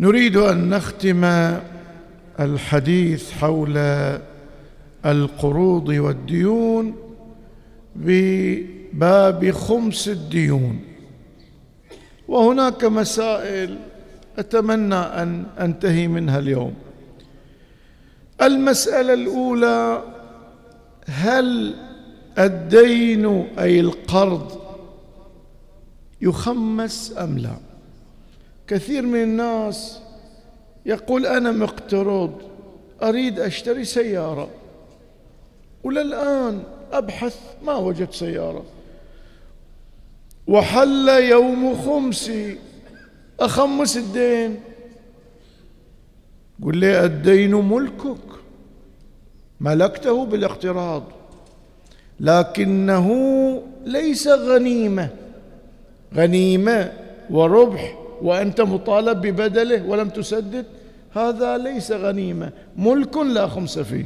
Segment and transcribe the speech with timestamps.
[0.00, 1.24] نريد أن نختم
[2.40, 3.76] الحديث حول
[5.06, 6.96] القروض والديون
[7.96, 10.80] بباب خمس الديون.
[12.28, 13.78] وهناك مسائل
[14.38, 16.74] أتمنى أن أنتهي منها اليوم.
[18.42, 20.02] المسألة الأولى
[21.06, 21.74] هل
[22.38, 23.26] الدين
[23.58, 24.60] أي القرض
[26.20, 27.65] يخمس أم لا؟
[28.68, 30.00] كثير من الناس
[30.86, 32.32] يقول أنا مقترض
[33.02, 34.48] أريد أشتري سيارة.
[35.84, 38.64] وللآن أبحث ما وجدت سيارة.
[40.46, 42.58] وحل يوم خمسي
[43.40, 44.60] أخمس الدين.
[46.62, 48.16] قل لي الدين ملكك؟
[49.60, 51.02] ملكته بالاقتراض.
[52.20, 53.08] لكنه
[53.84, 55.08] ليس غنيمة.
[56.14, 56.92] غنيمة
[57.30, 60.66] وربح وأنت مطالب ببدله ولم تسدد
[61.12, 62.52] هذا ليس غنيمة.
[62.76, 64.04] ملك لا خمس فيه.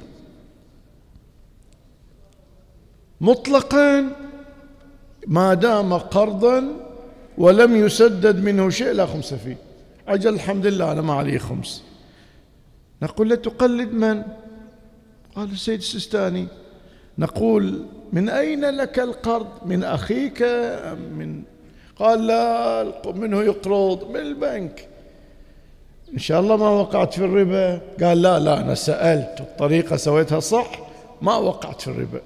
[3.20, 4.12] مطلقا
[5.26, 6.64] ما دام قرضا
[7.38, 9.56] ولم يسدد منه شيء لا خمس فيه.
[10.08, 11.82] أجل الحمد لله أنا ما علي خمس.
[13.02, 14.22] نقول له تقلد من؟
[15.36, 16.46] قال السيد السيستاني.
[17.18, 20.42] نقول من أين لك القرض؟ من أخيك
[21.16, 21.42] من
[22.00, 24.88] قال لا منه يقرض من البنك.
[26.14, 27.80] إن شاء الله ما وقعت في الربا.
[28.02, 30.70] قال لا لا أنا سألت الطريقة سويتها صح
[31.22, 32.20] ما وقعت في الربا.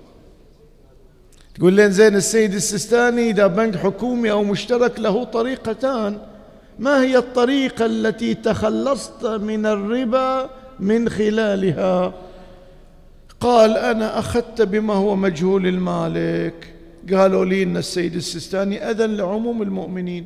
[1.55, 6.19] تقول لين زين السيد السيستاني إذا بنك حكومي أو مشترك له طريقتان.
[6.79, 12.13] ما هي الطريقة التي تخلصت من الربا من خلالها؟
[13.41, 16.74] قال أنا أخذت بما هو مجهول المالك.
[17.13, 20.25] قالوا لي أن السيد السيستاني أذن لعموم المؤمنين.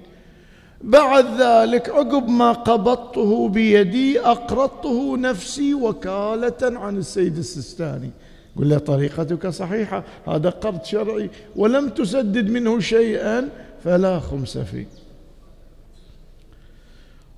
[0.83, 8.11] بعد ذلك عقب ما قبضته بيدي أقرضته نفسي وكالة عن السيد السيستاني.
[8.57, 13.49] قل له طريقتك صحيحة هذا قرض شرعي ولم تسدد منه شيئا
[13.85, 14.87] فلا خمس فيه.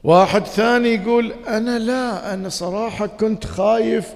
[0.05, 4.15] واحد ثاني يقول أنا لا أنا صراحة كنت خايف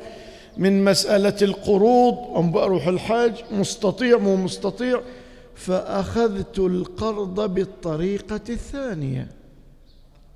[0.57, 5.01] من مسألة القروض أم بروح الحج مستطيع مو مستطيع
[5.55, 9.29] فأخذت القرض بالطريقة الثانية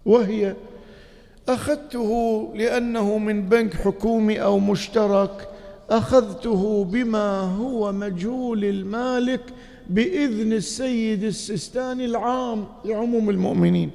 [0.07, 0.55] وهي
[1.49, 2.11] أخذته
[2.55, 5.49] لأنه من بنك حكومي أو مشترك
[5.91, 9.41] أخذته بما هو مجهول المالك
[9.91, 13.91] بإذن السيد السيستاني العام لعموم المؤمنين.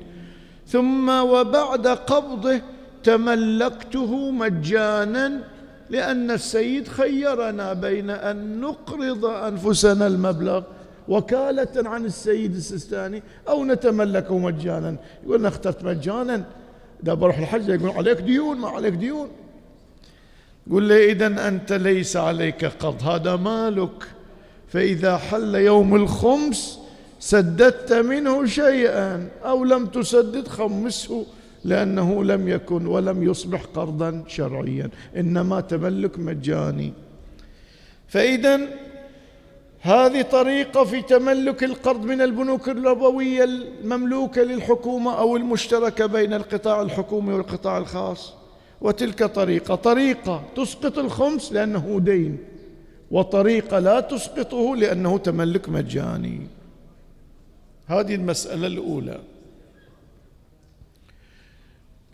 [0.67, 2.61] ثم وبعد قبضه
[3.03, 5.43] تملكته مجانا
[5.89, 10.63] لأن السيد خيرنا بين أن نقرض أنفسنا المبلغ.
[11.07, 14.95] وكالة عن السيد السيستاني أو نتملكه مجانا.
[15.23, 16.43] يقول أنا اخترت مجانا.
[17.03, 19.27] إذا بروح الحج يقول عليك ديون ما عليك ديون.
[20.71, 24.03] قل لي إذا أنت ليس عليك قرض هذا مالك.
[24.67, 26.79] فإذا حل يوم الخمس
[27.19, 31.25] سددت منه شيئا أو لم تسدد خمسه
[31.63, 34.89] لأنه لم يكن ولم يصبح قرضا شرعيا.
[35.17, 36.93] إنما تملك مجاني.
[38.07, 38.59] فإذا
[39.83, 47.33] هذه طريقة في تملك القرض من البنوك الربوية المملوكة للحكومة أو المشتركة بين القطاع الحكومي
[47.33, 48.33] والقطاع الخاص.
[48.81, 52.37] وتلك طريقة طريقة تسقط الخمس لأنه دين
[53.11, 56.47] وطريقة لا تسقطه لأنه تملك مجاني.
[57.87, 59.19] هذه المسألة الأولى.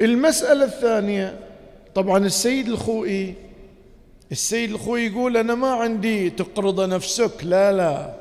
[0.02, 1.40] المسألة الثانية
[1.96, 3.49] طبعا السيد الخوئي
[4.32, 8.14] السيد الخوئي يقول أنا ما عندي تقرض نفسك لا لا.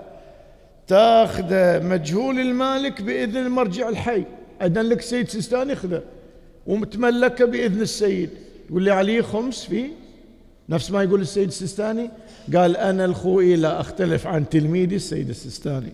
[0.87, 4.25] تاخذ مجهول المالك بإذن المرجع الحي.
[4.63, 6.03] أذن لك سيد سيستاني خذه
[6.67, 8.31] ومتملكة بإذن السيد.
[8.71, 9.89] يقول لي عليه خمس فيه
[10.69, 12.11] نفس ما يقول السيد السيستاني
[12.57, 15.93] قال أنا الخوئي لا أختلف عن تلميذي السيد السيستاني.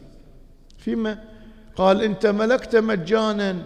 [0.79, 1.19] فيما
[1.77, 3.57] قال أنت ملكت مجانا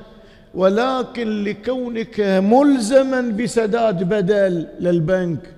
[0.55, 5.58] ولكن لكونك ملزما بسداد بدل للبنك.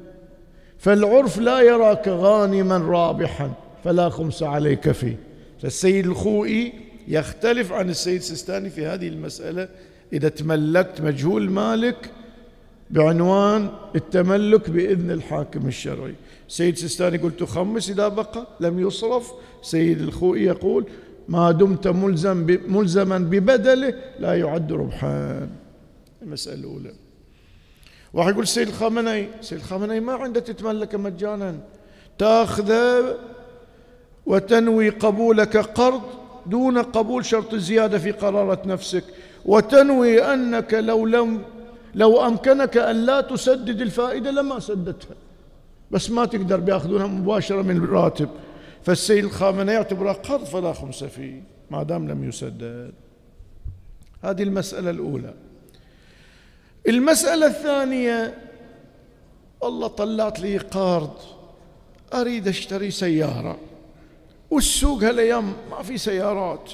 [0.81, 3.53] فالعرف لا يراك غانما رابحا
[3.85, 5.17] فلا خمس عليك فيه.
[5.63, 6.73] فالسيد الخوئي
[7.09, 9.69] يختلف عن السيد السيستاني في هذه المسألة.
[10.13, 12.11] إذا تملكت مجهول مالك
[12.91, 16.15] بعنوان التملك بإذن الحاكم الشرعي.
[16.49, 19.33] سيد سيستاني قلت خمس إذا بقى لم يصرف.
[19.63, 20.87] سيد الخوئي يقول
[21.29, 25.49] ما دمت ملزم ملزما ببدله لا يعد ربحان
[26.23, 26.93] المسألة الأولى.
[28.13, 31.55] واحد يقول سيد الخامنئي سيد الخامنئي ما عنده تتملك مجانا.
[32.19, 33.17] تاخذه
[34.27, 36.03] وتنوي قبولك قرض
[36.47, 39.05] دون قبول شرط الزيادة في قرارة نفسك.
[39.45, 41.43] وتنوي أنك لو لم
[41.95, 45.17] لو أمكنك أن لا تسدد الفائدة لما سددتها.
[45.91, 48.29] بس ما تقدر بياخذونها مباشرة من الراتب
[48.83, 52.93] فالسيد الخامنئي يعتبرها قرض فلا خمس فيه ما دام لم يسدد.
[54.23, 55.35] هذه المسألة الأولى.
[56.89, 58.39] المسألة الثانية
[59.61, 61.15] والله طلعت لي قرض
[62.15, 63.59] أريد أشتري سيارة.
[64.51, 66.71] والسوق هالأيام ما في سيارات.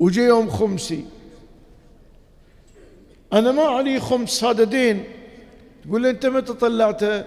[0.00, 1.04] وجي يوم خمسي
[3.32, 5.04] أنا ما علي خمس هذا دين.
[5.84, 7.24] تقول أنت متى طلعته؟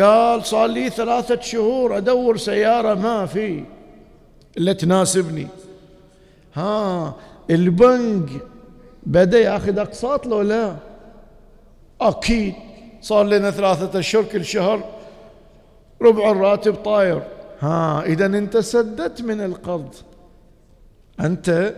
[0.00, 3.64] قال صار لي ثلاثة شهور أدور سيارة ما في
[4.58, 5.46] إلا تناسبني.
[6.54, 7.16] ها
[7.50, 8.30] البنك
[9.02, 10.76] بدأ ياخذ أقساط لو لا؟
[12.00, 12.54] أكيد.
[13.00, 14.84] صار لنا ثلاثة أشهر كل شهر
[16.02, 17.22] ربع الراتب طاير.
[17.60, 19.94] ها إذا أنت سددت من القرض.
[21.20, 21.74] أنت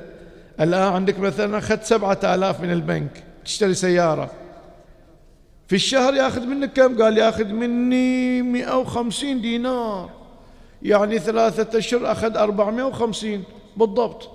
[0.61, 4.31] الآن عندك مثلا أخذت سبعة آلاف من البنك تشتري سيارة.
[5.69, 10.11] في الشهر ياخذ منك كم؟ قال ياخذ مني 150 دينار.
[10.83, 13.45] يعني ثلاثة أشهر أخذ 450
[13.77, 14.31] بالضبط.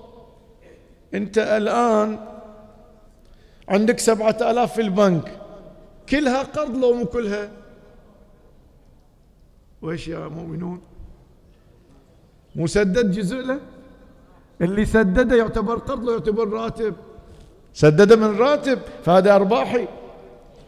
[1.13, 2.19] أنت الآن
[3.69, 5.31] عندك سبعة آلاف في البنك.
[6.09, 7.49] كلها قرض لو مو كلها.
[9.81, 10.81] وإيش يا مؤمنون؟
[12.55, 13.59] مسدد جزء له؟
[14.61, 16.95] اللي سدده يعتبر قرض لو يعتبر راتب.
[17.73, 19.87] سدده من راتب فهذا أرباحي.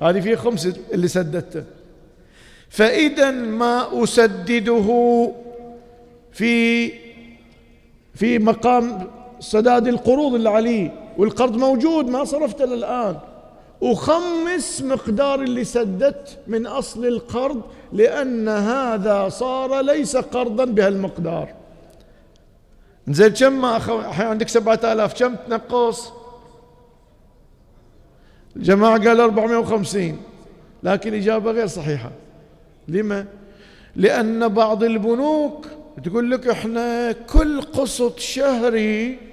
[0.02, 1.64] هذه فيه خمس اللي سددته.
[2.70, 5.32] فإذا ما أسدده
[6.32, 6.92] في
[8.14, 9.08] في مقام
[9.40, 13.18] سداد القروض اللي عليه والقرض موجود ما صرفته للآن.
[13.82, 17.62] وخمس مقدار اللي سددت من أصل القرض
[17.94, 21.54] لأن هذا صار ليس قرضا بهالمقدار.
[23.08, 23.98] زين كم ما أخو...
[24.00, 26.12] عندك سبعة آلاف كم تنقص؟
[28.56, 30.22] الجماعة قال 450
[30.84, 32.12] لكن إجابة غير صحيحة.
[32.88, 33.26] لما؟
[33.96, 35.66] لأن بعض البنوك
[36.04, 39.29] تقول لك إحنا كل قسط شهري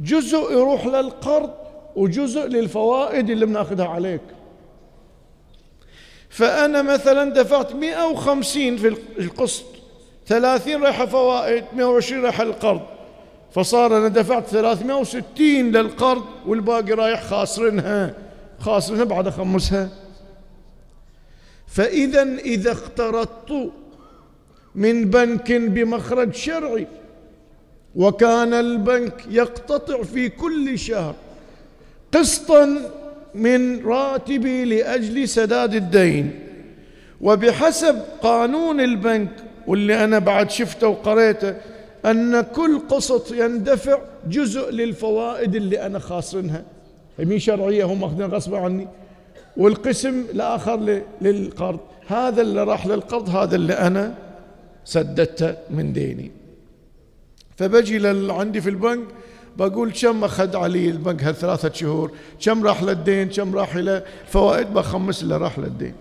[0.00, 1.50] جزء يروح للقرض
[1.96, 4.20] وجزء للفوائد اللي بناخذها عليك.
[6.28, 9.64] فأنا مثلا دفعت 150 في القسط
[10.26, 12.80] 30 رايحة فوائد 120 رايحة للقرض
[13.54, 18.14] فصار أنا دفعت 360 للقرض والباقي رايح خاسرنها
[18.60, 19.88] خاسرنها بعد أخمسها.
[21.66, 23.72] فإذا إذا اقترضت
[24.74, 26.86] من بنك بمخرج شرعي
[27.96, 31.14] وكان البنك يقتطع في كل شهر
[32.12, 32.90] قسطا
[33.34, 36.40] من راتبي لأجل سداد الدين.
[37.20, 39.30] وبحسب قانون البنك
[39.66, 41.54] واللي أنا بعد شفته وقريته
[42.04, 43.98] أن كل قسط يندفع
[44.28, 46.64] جزء للفوائد اللي أنا خاسرنها.
[47.18, 48.88] مين شرعية؟ هم ماخذين غصبا عني.
[49.56, 51.80] والقسم الآخر للقرض.
[52.06, 54.14] هذا اللي راح للقرض هذا اللي أنا
[54.84, 56.39] سددته من ديني.
[57.60, 59.08] فبجي عندي في البنك
[59.56, 62.12] بقول كم أخذ علي البنك هالثلاثة شهور؟
[62.44, 65.94] كم راح للدين؟ كم راح إلى الفوائد بخمس اللي راح للدين.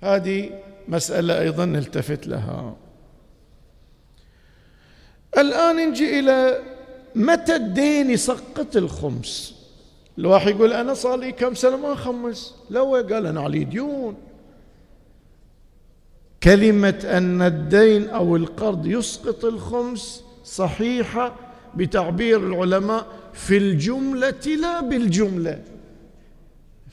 [0.00, 0.50] هذه
[0.88, 2.76] مسألة أيضا نلتفت لها.
[5.38, 6.62] الآن نجي إلى
[7.14, 9.54] متى الدين يسقط الخمس؟
[10.18, 14.29] الواحد يقول أنا صار لي كم سنة ما أخمس؟ لو قال أنا علي ديون.
[16.42, 21.34] كلمة أن الدين أو القرض يسقط الخمس صحيحة
[21.74, 25.62] بتعبير العلماء في الجملة لا بالجملة.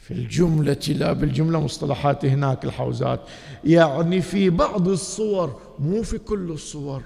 [0.03, 3.19] في الجملة لا بالجملة مصطلحات هناك الحوزات.
[3.63, 7.01] يعني في بعض الصور مو في كل الصور.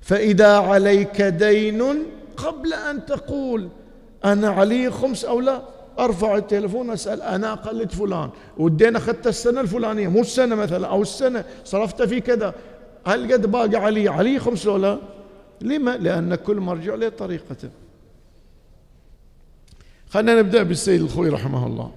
[0.00, 1.82] فإذا عليك دين
[2.36, 3.68] قبل أن تقول
[4.24, 5.62] أنا علي خمس أو لا
[5.98, 8.30] أرفع التلفون أسأل أنا أقلد فلان.
[8.58, 12.54] والدين أخذت السنة الفلانية مو السنة مثلا أو السنة صرفت في كذا.
[13.06, 14.98] هل قد باقي علي؟ علي خمس لو لا
[15.60, 17.70] لما؟ لأن كل مرجع له طريقته.
[20.10, 21.92] خلينا نبدأ بالسيد الخوي رحمه الله.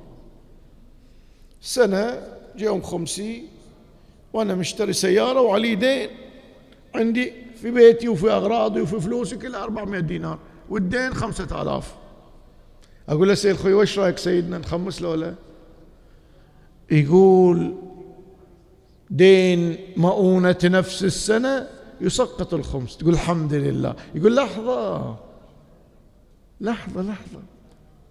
[1.62, 2.22] سنة
[2.56, 3.44] يوم خمسي
[4.34, 6.10] وأنا مشتري سيارة وعلي دين.
[6.96, 10.40] عندي في بيتي وفي أغراضي وفي فلوسي كلها 400 دينار.
[10.70, 11.96] والدين خمسة آلاف.
[13.10, 15.36] أقول له سيد الخوي وش رأيك سيدنا نخمس له ولا
[16.92, 17.76] يقول
[19.10, 21.68] دين مؤونة نفس السنة
[22.02, 22.98] يسقط الخمس.
[22.98, 23.96] تقول الحمد لله.
[24.16, 25.16] يقول لحظة
[26.62, 27.40] لحظة لحظة.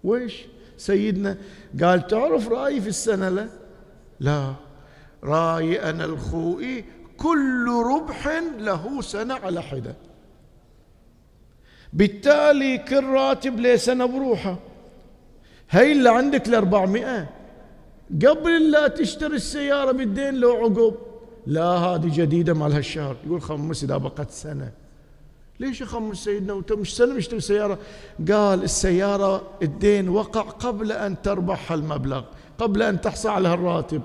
[0.03, 0.45] ويش
[0.77, 1.37] سيدنا
[1.81, 3.47] قال تعرف رأيي في السنة لا؟
[4.19, 4.53] لا.
[5.23, 6.85] رأيي أنا الخوئي
[7.17, 8.27] كل ربح
[8.59, 9.95] له سنة على حدة.
[11.93, 14.68] بالتالي كل راتب له سنة بروحه
[15.69, 17.29] هاي اللي عندك الأربعمائة.
[18.25, 20.95] قبل لا تشتري السيارة بالدين لو عقب.
[21.47, 23.15] لا هذه جديدة مال هالشهر.
[23.25, 24.71] يقول خمس إذا بقت سنة.
[25.59, 27.77] ليش يخمس سيدنا؟ وانت مش سنة مشتري سيارة؟
[28.31, 32.23] قال السيارة الدين وقع قبل أن تربح هالمبلغ
[32.57, 34.01] قبل أن تحصل على هالراتب.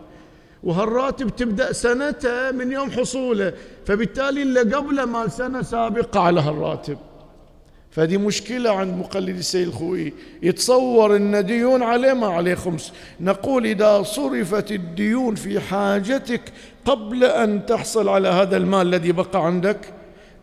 [0.63, 3.53] وهالراتب تبدأ سنته من يوم حصوله.
[3.87, 6.99] فبالتالي اللي قبله مال سنة سابقة على هالراتب.
[7.95, 12.93] فدي مشكلة عند مقلد السيد الخوي يتصور أن ديون عليه ما عليه خمس.
[13.21, 16.53] نقول إذا صرفت الديون في حاجتك
[16.85, 19.95] قبل أن تحصل على هذا المال الذي بقى عندك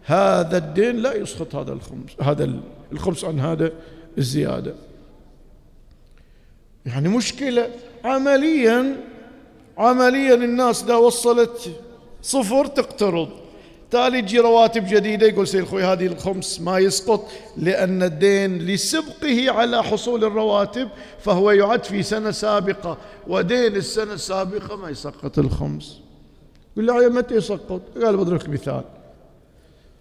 [0.05, 2.59] هذا الدين لا يسقط هذا الخمس هذا
[2.91, 3.71] الخمس عن هذا
[4.17, 4.73] الزيادة.
[6.85, 7.69] يعني مشكلة
[8.03, 8.95] عمليا
[9.77, 11.71] عمليا الناس إذا وصلت
[12.21, 13.40] صفر تقترض.
[13.91, 19.83] تالي تجي رواتب جديدة يقول سيد الخوي هذه الخمس ما يسقط لأن الدين لسبقه على
[19.83, 22.97] حصول الرواتب فهو يعد في سنة سابقة.
[23.27, 25.99] ودين السنة السابقة ما يسقط الخمس.
[26.77, 28.83] يقول له متى يسقط؟ قال بضرب مثال.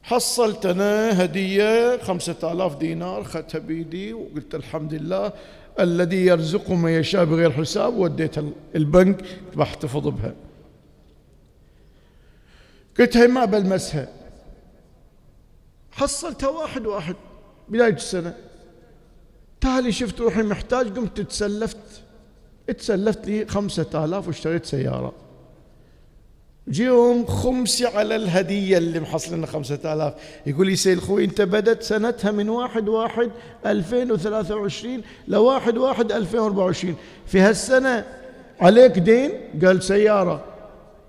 [0.03, 5.33] حصلت أنا هدية خمسة آلاف دينار أخذتها بيدي وقلت الحمد لله.
[5.81, 8.45] الذي يرزق من يشاء بغير حساب وديتها
[8.77, 9.25] البنك
[9.57, 10.35] بحتفظ بها
[13.01, 14.09] قلت هي ما بلمسها
[15.93, 17.17] حصلتها واحد واحد
[17.69, 18.35] بداية السنة.
[19.61, 21.77] تالي شفت روحي محتاج قمت تسلفت.
[22.79, 25.13] تسلفت لي خمسة آلاف واشتريت سيارة.
[26.69, 30.15] جيهم خمسي على الهدية اللي محصلنا خمسة آلاف.
[30.47, 33.31] يقول لي سيد خوي انت بدت سنتها من واحد واحد
[33.67, 36.97] ألفين وثلاثة وعشرين لواحد واحد ألفين وأربعة وعشرين.
[37.27, 38.05] في هالسنة
[38.61, 39.33] عليك دين؟
[39.65, 40.50] قال سيارة.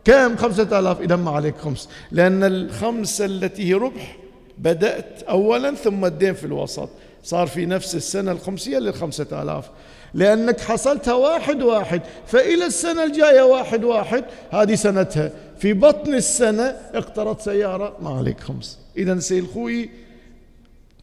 [0.05, 1.89] كم خمسة آلاف؟ إذا ما عليك خمس.
[2.12, 4.17] لأن الخمسة التي هي ربح
[4.58, 6.89] بدأت أولا ثم الدين في الوسط.
[7.24, 9.70] صار في نفس السنة الخمسية للخمسة آلاف.
[10.13, 15.31] لأنك حصلتها واحد واحد فإلى السنة الجاية واحد واحد هذه سنتها.
[15.58, 18.79] في بطن السنة اقترض سيارة ما عليك خمس.
[18.98, 19.89] إذا سيد خوي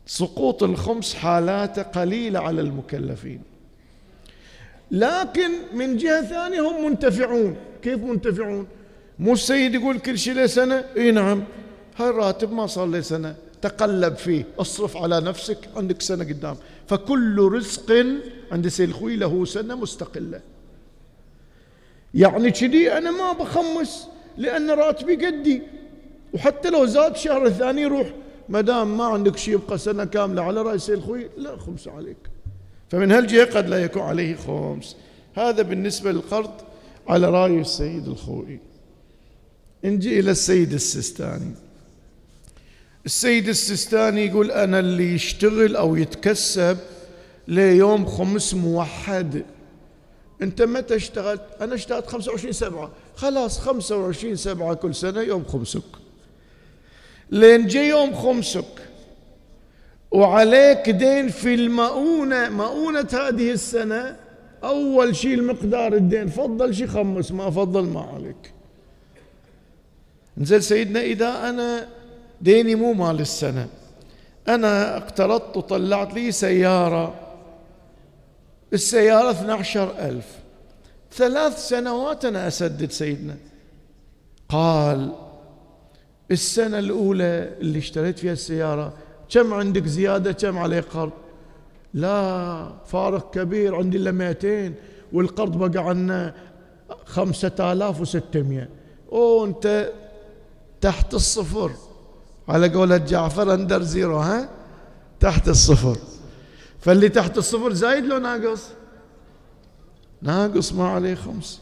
[0.06, 3.40] سقوط الخمس حالاته قليلة على المكلفين.
[4.90, 7.56] لكن من جهة ثانية هم منتفعون.
[7.82, 8.66] كيف منتفعون؟
[9.18, 11.44] مو السيد يقول كل شيء له سنة إي نعم.
[11.96, 14.44] هاي الراتب ما صار له سنة تقلب فيه.
[14.58, 15.58] اصرف على نفسك.
[15.76, 16.56] عندك سنة قدام.
[16.86, 18.06] فكل رزق
[18.52, 20.40] عند سيد الخوي له سنة مستقلة.
[22.14, 25.62] يعني كذي أنا ما بخمس لأن راتبي قدي.
[26.32, 28.14] وحتى لو زاد شهر الثاني يروح.
[28.48, 32.16] ما دام ما عندك شيء يبقى سنة كاملة على رأي سيد الخوي لا خمس عليك.
[32.88, 34.96] فمن هالجهة قد لا يكون عليه خمس.
[35.34, 36.50] هذا بالنسبة للقرض
[37.08, 38.67] على رأي السيد الخوي.
[39.84, 41.54] نجي إلى السيد السستاني
[43.06, 46.78] السيد السستاني يقول أنا اللي يشتغل أو يتكسب
[47.48, 49.44] ليوم خمس موحد.
[50.42, 52.90] أنت متى اشتغلت؟ أنا اشتغلت 25 سبعة.
[53.16, 55.82] خلاص 25 سبعة كل سنة يوم خمسك.
[57.30, 58.88] لين جي يوم خمسك.
[60.10, 62.48] وعليك دين في المؤونة.
[62.48, 64.16] مؤونة هذه السنة
[64.64, 66.28] أول شيء المقدار الدين.
[66.28, 68.57] فضل شيء خمس ما فضل ما عليك.
[70.38, 71.88] نزل سيدنا إذا أنا
[72.40, 73.68] ديني مو مال السنة.
[74.48, 77.14] أنا اقترضت وطلعت لي سيارة.
[78.72, 80.38] السيارة 12 ألف.
[81.12, 83.36] ثلاث سنوات أنا أسدد سيدنا.
[84.48, 85.12] قال
[86.30, 88.92] السنة الأولى اللي اشتريت فيها السيارة
[89.30, 91.12] كم عندك زيادة؟ كم عليه قرض؟
[91.94, 94.72] لا فارق كبير عندي إلا 200
[95.12, 96.34] والقرض بقى عنا
[97.04, 98.68] خمسة آلاف وستمية.
[99.12, 99.92] أوه أنت
[100.80, 101.70] تحت الصفر.
[102.48, 104.48] على قولة جعفر أندر زيرو ها؟
[105.20, 105.96] تحت الصفر.
[106.80, 108.62] فاللي تحت الصفر زايد لو ناقص؟
[110.22, 111.60] ناقص ما عليه خمس.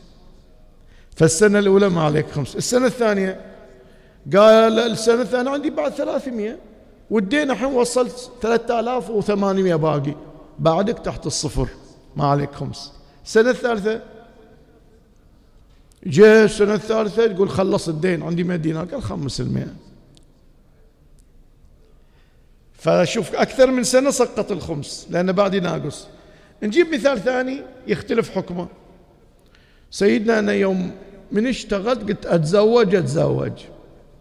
[1.16, 2.56] فالسنة الأولى ما عليك خمس.
[2.56, 3.40] السنة الثانية؟
[4.36, 6.58] قال السنة الثانية عندي بعد ثلاثمية.
[7.10, 10.14] والدين الحين وصلت ثلاثة آلاف وثمانمية باقي.
[10.58, 11.68] بعدك تحت الصفر.
[12.16, 12.92] ما عليك خمس.
[13.24, 14.00] السنة الثالثة؟
[16.06, 19.74] جاء السنة الثالثة يقول خلص الدين عندي 100 دينار قال خمس المئة.
[22.72, 26.06] فشوف أكثر من سنة سقط الخمس لأنه بعد ناقص.
[26.62, 28.68] نجيب مثال ثاني يختلف حكمه.
[29.90, 30.90] سيدنا أنا يوم
[31.32, 33.52] من اشتغلت قلت أتزوج أتزوج.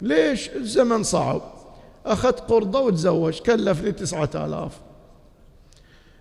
[0.01, 1.41] ليش؟ الزمن صعب.
[2.05, 4.79] أخذت قرضة وتزوج كلفني تسعة آلاف.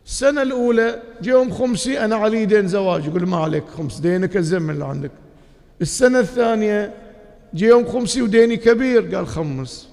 [0.06, 4.85] السنة الأولى يوم خمسي أنا علي دين زواج يقول ما عليك خمس دينك الزمن اللي
[4.85, 5.11] عندك.
[5.83, 6.95] السنة الثانية
[7.54, 9.88] جي يوم خمسي وديني كبير قال خمس.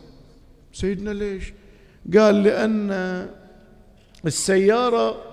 [0.74, 1.54] سيدنا ليش؟
[2.18, 3.28] قال لأن
[4.26, 5.24] السيارة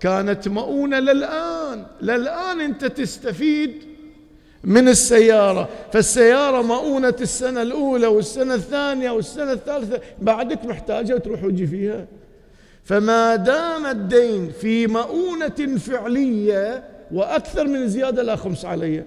[0.00, 1.86] كانت مؤونة للآن.
[2.02, 3.72] للآن أنت تستفيد
[4.64, 5.68] من السيارة.
[5.92, 10.00] فالسيارة مؤونة السنة الأولى والسنة الثانية والسنة الثالثة.
[10.22, 12.06] بعدك محتاجة وتروح وجي فيها.
[12.84, 19.04] فما دام الدين في مؤونة فعلية وأكثر من زيادة لا خمس علي.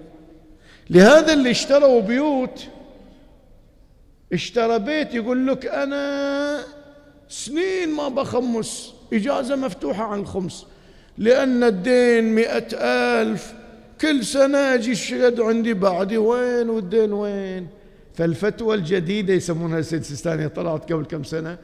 [0.90, 2.66] لهذا اللي اشتروا بيوت
[4.32, 6.64] اشترى بيت يقول لك أنا
[7.28, 10.66] سنين ما بخمس إجازة مفتوحة عن الخمس
[11.18, 12.66] لأن الدين مئة
[13.22, 13.54] ألف
[14.00, 17.68] كل سنة أجي الشهد عندي بعدي وين والدين وين؟
[18.14, 21.58] فالفتوى الجديدة يسمونها السيد سيستاني طلعت قبل كم سنة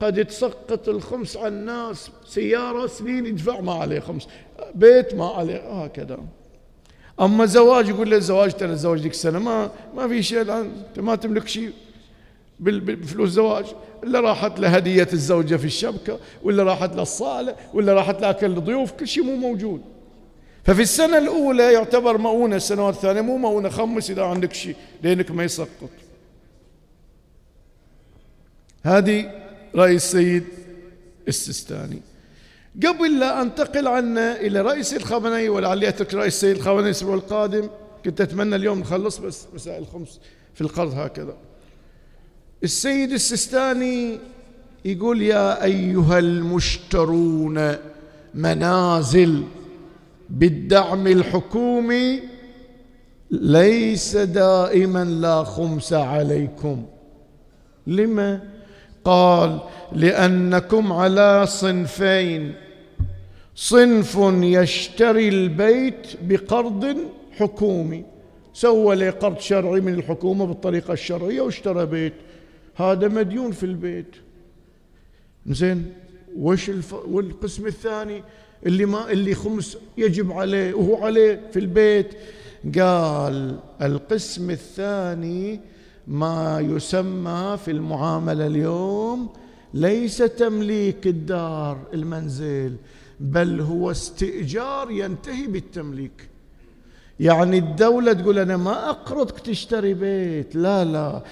[0.00, 4.28] قد تسقط الخمس على الناس سيارة سنين يدفع ما عليه خمس
[4.74, 6.18] بيت ما عليه هكذا.
[7.20, 10.72] أما زواج يقول له الزواج ترى الزواج ذيك السنة ما ما في شيء الآن.
[10.88, 11.72] أنت ما تملك شيء
[12.60, 13.64] بفلوس الزواج
[14.04, 19.24] إلا راحت لهدية الزوجة في الشبكة ولا راحت للصالة ولا راحت لأكل الضيوف كل شيء
[19.24, 19.82] مو موجود.
[20.64, 23.68] ففي السنة الأولى يعتبر مؤونة السنوات الثانية مو مؤونة.
[23.68, 25.90] خمس إذا عندك شيء لأنك ما يسقط.
[28.82, 29.30] هذه
[29.74, 30.44] رأي السيد
[31.28, 32.00] السستاني.
[32.76, 37.68] قبل لا أنتقل عنا إلى رئيس الخامنئي ولعلي أترك رئيس الخامنئي الأسبوع القادم.
[38.04, 40.20] كنت أتمنى اليوم نخلص بس مسائل الخمس
[40.54, 41.34] في القرض هكذا.
[42.64, 44.18] السيد السستاني
[44.84, 47.76] يقول يا أيها المشترون
[48.34, 49.44] منازل
[50.30, 52.22] بالدعم الحكومي
[53.30, 56.86] ليس دائما لا خمس عليكم.
[57.86, 58.59] لما؟
[59.04, 59.60] قال
[59.92, 62.54] لأنكم على صنفين.
[63.54, 66.96] صنف يشتري البيت بقرض
[67.32, 68.04] حكومي
[68.52, 72.12] سوى لي قرض شرعي من الحكومة بالطريقة الشرعية واشترى بيت.
[72.76, 74.16] هذا مديون في البيت.
[75.46, 75.92] زين
[76.36, 76.94] وش الف...
[76.94, 78.22] والقسم الثاني؟
[78.66, 82.14] اللي ما اللي خمس يجب عليه وهو عليه في البيت.
[82.78, 85.60] قال القسم الثاني
[86.10, 89.28] ما يسمى في المعاملة اليوم
[89.74, 92.76] ليس تمليك الدار المنزل
[93.20, 96.28] بل هو استئجار ينتهي بالتمليك.
[97.20, 101.22] يعني الدولة تقول أنا ما أقرضك تشتري بيت لا لا.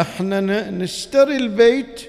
[0.00, 2.00] إحنا نشتري البيت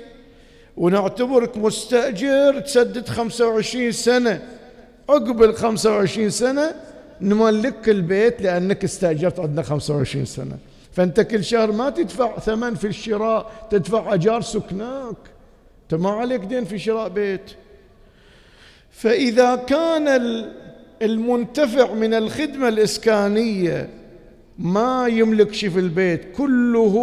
[0.78, 4.42] ونعتبرك مستأجر تسدد 25 سنة.
[5.10, 6.76] عقب ال 25 سنة
[7.22, 10.58] نملك البيت لأنك استأجرت عندنا 25 سنة.
[10.98, 15.16] فأنت كل شهر ما تدفع ثمن في الشراء تدفع أجار سكناك.
[15.84, 17.52] أنت ما عليك دين في شراء بيت.
[18.92, 20.08] فإذا كان
[21.02, 23.90] المنتفع من الخدمة الإسكانية
[24.60, 26.96] ما يملك شيء في البيت كله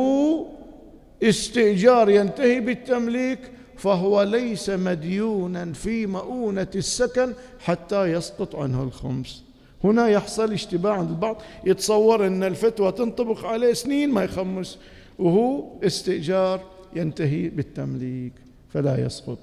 [1.22, 3.38] استئجار ينتهي بالتمليك
[3.76, 9.44] فهو ليس مديونا في مؤونة السكن حتى يسقط عنه الخمس.
[9.84, 11.42] هنا يحصل اشتباه عند البعض.
[11.64, 14.78] يتصور أن الفتوى تنطبق عليه سنين ما يخمس
[15.18, 16.60] وهو استئجار
[16.96, 18.32] ينتهي بالتمليك
[18.74, 19.38] فلا يسقط.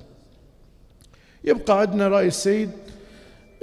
[1.43, 2.69] يبقى عندنا رأي السيد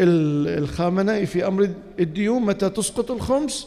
[0.01, 3.67] الخامنئي في أمر الديون متى تسقط الخمس؟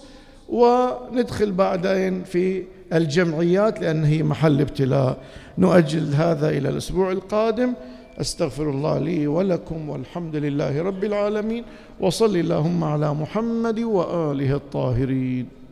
[0.50, 5.18] وندخل بعدين في الجمعيات لأن هي محل ابتلاء.
[5.58, 7.74] نؤجل هذا إلى الأسبوع القادم.
[8.20, 11.64] استغفر الله لي ولكم والحمد لله رب العالمين
[12.00, 15.61] وصل اللهم على محمد وآله الطاهرين.